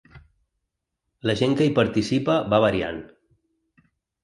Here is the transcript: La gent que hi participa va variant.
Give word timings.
La 1.31 1.35
gent 1.43 1.53
que 1.59 1.67
hi 1.69 1.75
participa 1.81 2.39
va 2.55 2.61
variant. 2.67 3.01